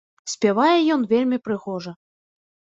Спявае 0.33 0.77
ён 0.95 1.01
вельмі 1.11 1.39
прыгожа. 1.49 1.95